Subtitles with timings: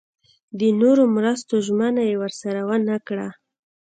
[0.59, 3.27] د نورو مرستو ژمنه یې ورسره ونه کړه.